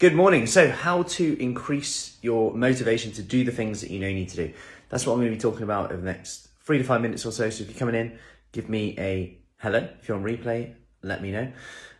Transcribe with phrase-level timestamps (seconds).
[0.00, 0.48] Good morning.
[0.48, 4.28] So, how to increase your motivation to do the things that you know you need
[4.30, 4.52] to do?
[4.88, 7.24] That's what I'm going to be talking about over the next three to five minutes
[7.24, 7.48] or so.
[7.48, 8.18] So, if you're coming in,
[8.50, 9.88] give me a hello.
[10.00, 11.52] If you're on replay, let me know.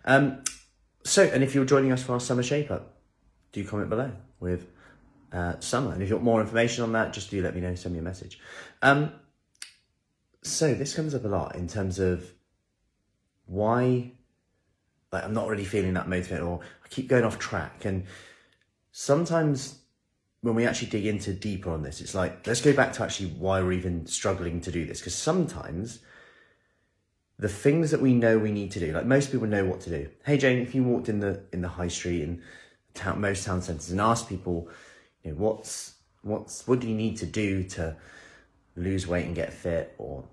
[0.04, 0.43] Um,
[1.04, 2.96] so, and if you're joining us for our summer shape up,
[3.53, 4.67] do comment below with
[5.33, 5.92] uh, summer.
[5.92, 7.76] And if you want more information on that, just do let me know.
[7.76, 8.40] Send me a message.
[8.83, 9.13] Um,
[10.42, 12.33] so, this comes up a lot in terms of
[13.47, 14.15] why
[15.15, 17.84] like I'm not really feeling that motivated or I keep going off track.
[17.84, 18.05] And
[18.92, 19.78] sometimes
[20.42, 23.30] when we actually dig into deeper on this, it's like, let's go back to actually
[23.30, 24.98] why we're even struggling to do this.
[24.98, 26.00] Because sometimes
[27.38, 29.90] the things that we know we need to do, like most people know what to
[29.90, 30.10] do.
[30.27, 32.42] Hey Jane, if you walked in the in the high street and
[32.92, 34.68] town, most town centres and asked people,
[35.23, 37.96] you know, what's what's what do you need to do to
[38.76, 40.24] lose weight and get fit or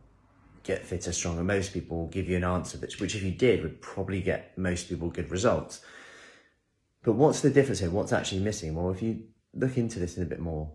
[0.63, 1.43] get fitter, stronger.
[1.43, 4.57] Most people will give you an answer which, which if you did, would probably get
[4.57, 5.81] most people good results.
[7.03, 7.89] But what's the difference here?
[7.89, 8.75] What's actually missing?
[8.75, 10.71] Well, if you look into this in a bit more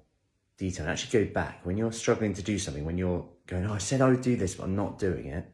[0.59, 3.75] detail and actually go back when you're struggling to do something, when you're going, oh,
[3.75, 5.47] I said I would do this, but I'm not doing it,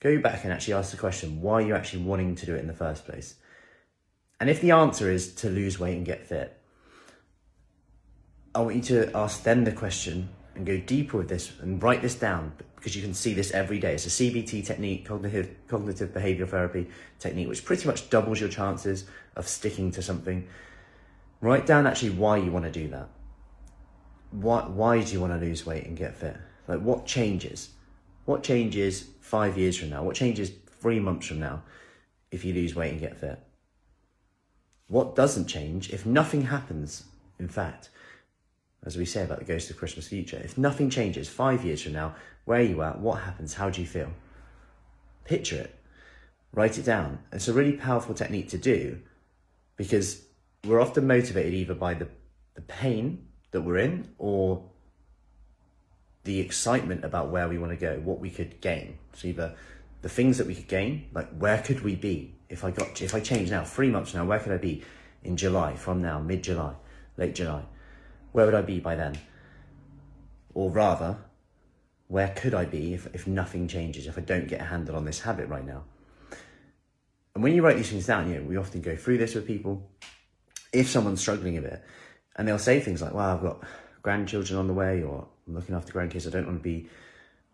[0.00, 2.60] go back and actually ask the question, why are you actually wanting to do it
[2.60, 3.36] in the first place?
[4.40, 6.60] And if the answer is to lose weight and get fit,
[8.54, 12.02] I want you to ask them the question and go deeper with this and write
[12.02, 13.94] this down because you can see this every day.
[13.94, 19.04] It's a CBT technique, cognitive, cognitive behavioral therapy technique, which pretty much doubles your chances
[19.36, 20.46] of sticking to something.
[21.40, 23.08] Write down actually why you want to do that.
[24.32, 26.36] Why, why do you want to lose weight and get fit?
[26.66, 27.70] Like, what changes?
[28.26, 30.02] What changes five years from now?
[30.02, 31.62] What changes three months from now
[32.30, 33.40] if you lose weight and get fit?
[34.88, 37.04] What doesn't change if nothing happens,
[37.38, 37.90] in fact?
[38.84, 41.92] As we say about the Ghost of Christmas Future, if nothing changes five years from
[41.92, 43.00] now, where are you at?
[43.00, 43.54] What happens?
[43.54, 44.10] How do you feel?
[45.24, 45.74] Picture it,
[46.52, 47.18] write it down.
[47.32, 49.00] It's a really powerful technique to do
[49.76, 50.22] because
[50.64, 52.08] we're often motivated either by the,
[52.54, 54.64] the pain that we're in or
[56.24, 58.98] the excitement about where we want to go, what we could gain.
[59.14, 59.54] So either
[60.02, 63.14] the things that we could gain, like where could we be if I got if
[63.14, 64.82] I change now, three months now, where could I be
[65.22, 66.74] in July from now, mid July,
[67.16, 67.64] late July?
[68.32, 69.18] Where would I be by then?
[70.54, 71.16] Or rather,
[72.08, 75.04] where could I be if, if nothing changes, if I don't get a handle on
[75.04, 75.84] this habit right now?
[77.34, 79.46] And when you write these things down, you know, we often go through this with
[79.46, 79.88] people.
[80.72, 81.84] If someone's struggling a bit,
[82.36, 83.62] and they'll say things like, well, I've got
[84.02, 86.88] grandchildren on the way, or I'm looking after grandkids, I don't want to be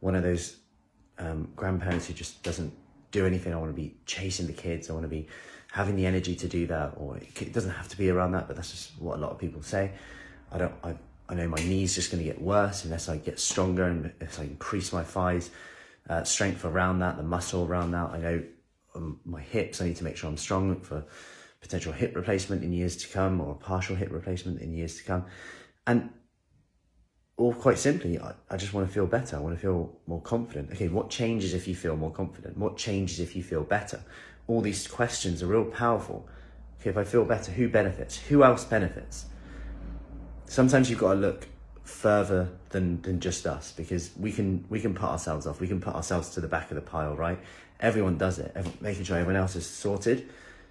[0.01, 0.57] one of those
[1.19, 2.73] um, grandparents who just doesn't
[3.11, 3.53] do anything.
[3.53, 4.91] I want to be chasing the kids.
[4.91, 5.29] I want to be
[5.73, 8.57] having the energy to do that, or it doesn't have to be around that, but
[8.57, 9.93] that's just what a lot of people say.
[10.55, 10.75] I don't.
[10.85, 10.95] I,
[11.29, 14.39] I know my knees just going to get worse unless I get stronger and if
[14.39, 15.51] I increase my thighs
[16.09, 18.11] uh, strength around that, the muscle around that.
[18.11, 18.43] I know
[18.95, 19.81] um, my hips.
[19.81, 21.05] I need to make sure I'm strong for
[21.61, 25.05] potential hip replacement in years to come or a partial hip replacement in years to
[25.05, 25.25] come,
[25.87, 26.11] and
[27.37, 29.37] or quite simply, I, I just want to feel better.
[29.37, 30.71] I want to feel more confident.
[30.73, 32.57] Okay, what changes if you feel more confident?
[32.57, 34.01] What changes if you feel better?
[34.47, 36.29] All these questions are real powerful.
[36.81, 38.19] Okay, if I feel better, who benefits?
[38.19, 39.27] Who else benefits?
[40.55, 41.49] Sometimes you've got to look
[41.83, 45.61] further than than just us because we can we can put ourselves off.
[45.61, 47.39] We can put ourselves to the back of the pile right?
[47.81, 50.29] Everyone does it making sure everyone else is sorted.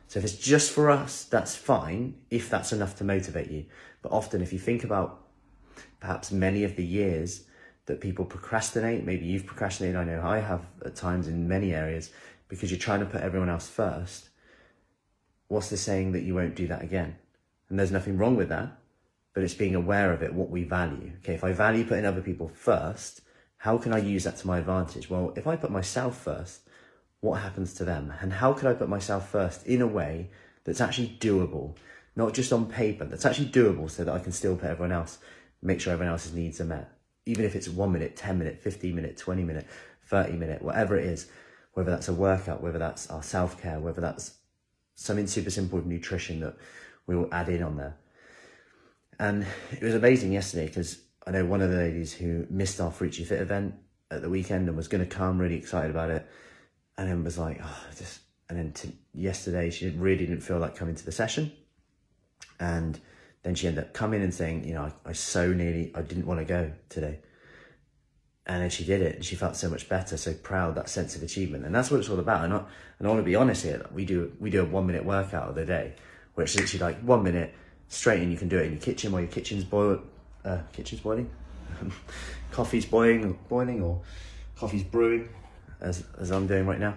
[0.07, 3.65] So if it's just for us that's fine if that's enough to motivate you.
[4.01, 5.21] But often if you think about
[5.99, 7.43] perhaps many of the years
[7.85, 12.11] that people procrastinate maybe you've procrastinated i know i have at times in many areas
[12.47, 14.29] because you're trying to put everyone else first
[15.49, 17.15] what's the saying that you won't do that again?
[17.69, 18.77] And there's nothing wrong with that
[19.33, 21.11] but it's being aware of it, what we value.
[21.19, 23.21] Okay, if I value putting other people first,
[23.57, 25.09] how can I use that to my advantage?
[25.09, 26.61] Well, if I put myself first,
[27.21, 28.13] what happens to them?
[28.21, 30.29] And how can I put myself first in a way
[30.65, 31.75] that's actually doable,
[32.15, 35.17] not just on paper, that's actually doable so that I can still put everyone else,
[35.61, 36.91] make sure everyone else's needs are met.
[37.25, 39.65] Even if it's one minute, 10 minute, 15 minute, 20 minute,
[40.07, 41.27] 30 minute, whatever it is,
[41.73, 44.35] whether that's a workout, whether that's our self care, whether that's
[44.95, 46.55] something super simple with nutrition that
[47.07, 47.95] we will add in on there
[49.19, 52.91] and it was amazing yesterday because I know one of the ladies who missed our
[52.91, 53.75] Fruity Fit event
[54.11, 56.27] at the weekend and was going to come, really excited about it,
[56.97, 58.19] and then was like, oh, just.
[58.49, 61.51] And then yesterday, she really didn't feel like coming to the session,
[62.59, 62.99] and
[63.41, 66.27] then she ended up coming and saying, you know, I, I so nearly, I didn't
[66.27, 67.19] want to go today.
[68.45, 71.15] And then she did it, and she felt so much better, so proud, that sense
[71.15, 72.43] of achievement, and that's what it's all about.
[72.43, 72.57] And I,
[72.99, 75.47] and I want to be honest here, we do we do a one minute workout
[75.49, 75.95] of the day,
[76.33, 77.55] where it's literally like one minute
[77.89, 78.31] straight in.
[78.31, 80.01] You can do it in your kitchen while your kitchen's boil,
[80.45, 81.29] uh, kitchen's boiling,
[82.51, 84.01] coffee's boiling, boiling, or
[84.55, 85.29] coffee's brewing,
[85.81, 86.95] as as I'm doing right now.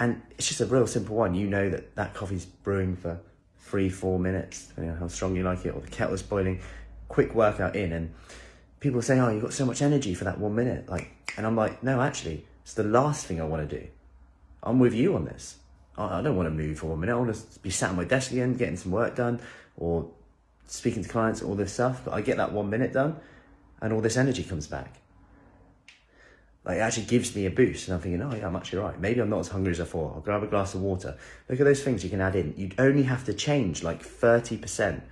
[0.00, 1.34] And it's just a real simple one.
[1.34, 3.20] You know that that coffee's brewing for
[3.58, 6.60] three, four minutes, depending on how strong you like it, or the kettle's boiling,
[7.08, 7.92] quick workout in.
[7.92, 8.14] And
[8.80, 10.88] people say, oh, you've got so much energy for that one minute.
[10.88, 13.86] Like, and I'm like, no, actually, it's the last thing I want to do.
[14.62, 15.56] I'm with you on this.
[15.96, 17.12] I don't want to move for one minute.
[17.12, 19.40] I want to be sat at my desk again, getting some work done,
[19.76, 20.08] or
[20.68, 22.02] speaking to clients, all this stuff.
[22.04, 23.16] But I get that one minute done,
[23.82, 25.00] and all this energy comes back.
[26.64, 28.98] Like it actually gives me a boost, and I'm thinking, oh yeah, I'm actually right.
[29.00, 30.14] Maybe I'm not as hungry as I thought.
[30.14, 31.16] I'll grab a glass of water.
[31.48, 32.54] Look at those things you can add in.
[32.56, 35.02] You'd only have to change like thirty percent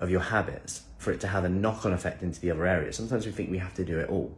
[0.00, 2.96] of your habits for it to have a knock-on effect into the other areas.
[2.96, 4.36] Sometimes we think we have to do it all,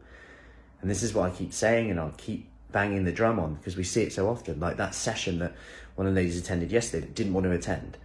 [0.81, 3.77] and this is what I keep saying, and I'll keep banging the drum on because
[3.77, 4.61] we see it so often.
[4.61, 5.55] Like that session that
[5.97, 7.97] one of the ladies attended yesterday that didn't want to attend.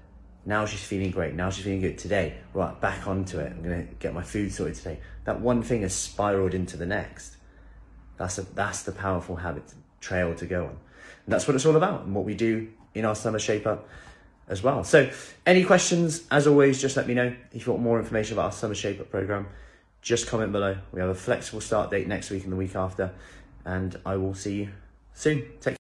[0.45, 1.33] Now she's feeling great.
[1.33, 1.97] Now she's feeling good.
[1.97, 3.51] Today, right, back onto it.
[3.51, 4.99] I'm to get my food sorted today.
[5.23, 7.35] That one thing has spiraled into the next.
[8.17, 9.63] That's, a, that's the powerful habit
[9.99, 10.77] trail to go on.
[11.25, 13.89] And that's what it's all about and what we do in our summer shape up
[14.47, 14.83] as well.
[14.83, 15.09] So,
[15.45, 17.35] any questions, as always, just let me know.
[17.51, 19.47] If you want more information about our summer shape up program,
[20.03, 20.77] just comment below.
[20.91, 23.11] We have a flexible start date next week and the week after,
[23.65, 24.69] and I will see you
[25.13, 25.43] soon.
[25.59, 25.73] Take